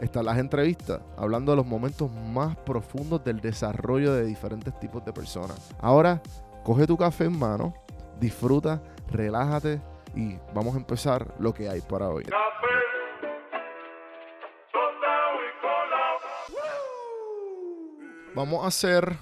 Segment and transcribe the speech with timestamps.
[0.00, 5.12] están las entrevistas, hablando de los momentos más profundos del desarrollo de diferentes tipos de
[5.12, 5.74] personas.
[5.80, 6.22] Ahora,
[6.64, 7.74] coge tu café en mano,
[8.20, 9.80] disfruta, relájate
[10.14, 12.24] y vamos a empezar lo que hay para hoy.
[18.34, 19.16] Vamos a hacer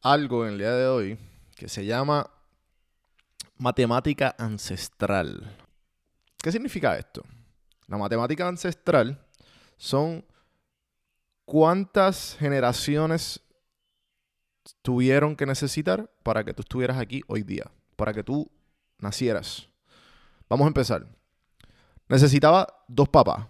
[0.00, 1.18] algo en el día de hoy
[1.56, 2.30] que se llama
[3.58, 5.56] matemática ancestral.
[6.38, 7.22] ¿Qué significa esto?
[7.86, 9.20] La matemática ancestral
[9.76, 10.24] son
[11.44, 13.40] cuántas generaciones
[14.82, 18.50] tuvieron que necesitar para que tú estuvieras aquí hoy día, para que tú
[18.98, 19.68] nacieras.
[20.48, 21.06] Vamos a empezar.
[22.08, 23.46] Necesitaba dos papás.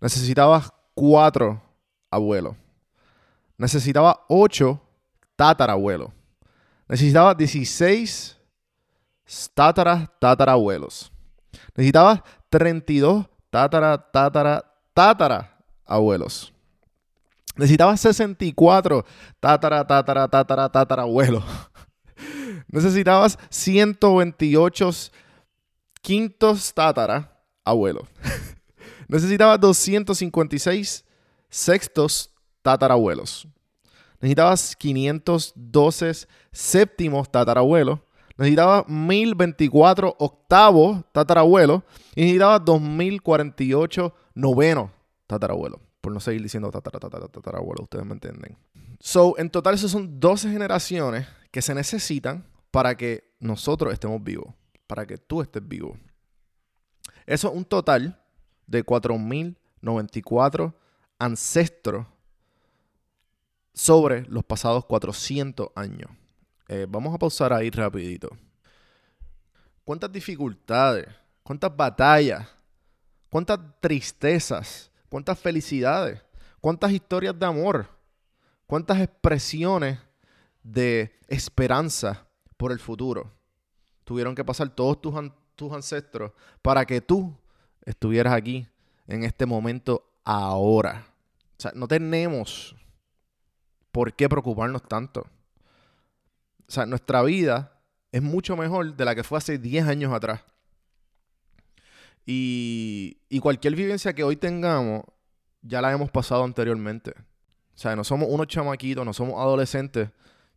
[0.00, 1.62] Necesitabas cuatro
[2.10, 2.56] abuelos.
[3.56, 4.80] Necesitaba ocho
[5.36, 6.10] tatarabuelos.
[6.88, 8.38] Necesitaba 16
[9.54, 11.12] tatara tatarabuelos.
[11.76, 15.48] Necesitaba 32 tatara tatara tatara
[15.86, 16.52] abuelos.
[17.56, 19.04] Necesitabas 64
[19.40, 21.44] tatara tatara tatara tatara abuelos.
[22.68, 25.12] Necesitabas 128
[26.00, 27.30] quintos tatara
[27.64, 28.08] abuelos.
[29.08, 31.04] Necesitabas 256
[31.50, 32.30] sextos
[32.62, 33.46] tatarabuelos.
[34.20, 37.98] Necesitabas 512 séptimos tatarabuelos.
[38.38, 41.82] Necesitabas 1024 octavos tatarabuelos.
[42.16, 44.90] Y necesitabas 2048 novenos
[45.26, 45.80] tatarabuelos.
[46.00, 48.58] Por no seguir diciendo tatara, tatarabuelo, ustedes me entienden.
[48.98, 54.52] So, en total, esas son 12 generaciones que se necesitan para que nosotros estemos vivos.
[54.86, 55.96] Para que tú estés vivo.
[57.24, 58.20] Eso es un total
[58.66, 60.74] de 4094
[61.18, 62.06] ancestros
[63.72, 66.10] sobre los pasados 400 años.
[66.68, 68.28] Eh, vamos a pausar ahí rapidito.
[69.84, 71.06] ¿Cuántas dificultades?
[71.42, 72.48] ¿Cuántas batallas?
[73.32, 74.90] ¿Cuántas tristezas?
[75.08, 76.20] ¿Cuántas felicidades?
[76.60, 77.86] ¿Cuántas historias de amor?
[78.66, 79.98] ¿Cuántas expresiones
[80.62, 82.26] de esperanza
[82.58, 83.32] por el futuro?
[84.04, 85.14] Tuvieron que pasar todos tus,
[85.56, 87.34] tus ancestros para que tú
[87.86, 88.68] estuvieras aquí
[89.06, 91.06] en este momento ahora.
[91.56, 92.76] O sea, no tenemos
[93.92, 95.22] por qué preocuparnos tanto.
[96.68, 100.42] O sea, nuestra vida es mucho mejor de la que fue hace 10 años atrás.
[102.24, 105.02] Y, y, cualquier vivencia que hoy tengamos,
[105.60, 107.12] ya la hemos pasado anteriormente.
[107.74, 110.10] O sea, no somos unos chamaquitos, no somos adolescentes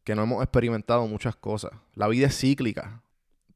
[0.03, 1.71] que no hemos experimentado muchas cosas.
[1.95, 3.01] La vida es cíclica.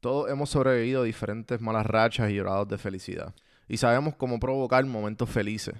[0.00, 3.34] Todos hemos sobrevivido a diferentes malas rachas y llorados de felicidad.
[3.68, 5.76] Y sabemos cómo provocar momentos felices.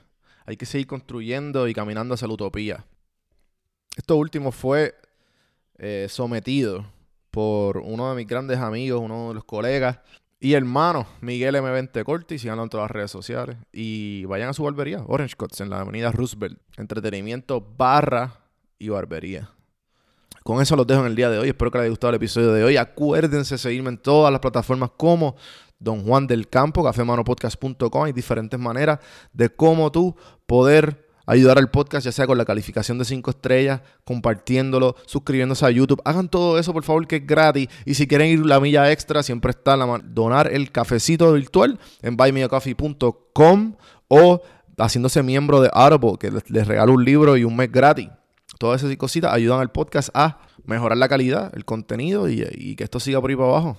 [0.46, 2.84] Hay que seguir construyendo y caminando hacia la utopía.
[3.96, 4.94] Esto último fue
[5.78, 6.86] eh, sometido
[7.30, 9.98] por uno de mis grandes amigos, uno de los colegas
[10.42, 13.58] y hermanos, Miguel M20 Corti, síganlo en todas las redes sociales.
[13.72, 16.58] Y vayan a su barbería, Orange Cuts, en la avenida Roosevelt.
[16.78, 18.40] Entretenimiento barra
[18.78, 19.50] y barbería.
[20.42, 21.48] Con eso los dejo en el día de hoy.
[21.48, 22.78] Espero que les haya gustado el episodio de hoy.
[22.78, 25.36] Acuérdense de seguirme en todas las plataformas como
[25.78, 28.04] Don Juan del Campo, cafemanopodcast.com.
[28.04, 28.98] Hay diferentes maneras
[29.34, 33.80] de cómo tú poder ayudar al podcast, ya sea con la calificación de 5 estrellas,
[34.04, 36.02] compartiéndolo, suscribiéndose a YouTube.
[36.04, 37.68] Hagan todo eso, por favor, que es gratis.
[37.84, 42.16] Y si quieren ir la milla extra, siempre está la donar el cafecito virtual en
[42.16, 43.74] buymeacoffee.com
[44.08, 44.42] o
[44.78, 48.08] haciéndose miembro de Audible, que les regalo un libro y un mes gratis.
[48.58, 53.00] Todas esas cositas ayudan al podcast a mejorar la calidad, el contenido y, que esto
[53.00, 53.78] siga por ahí para abajo.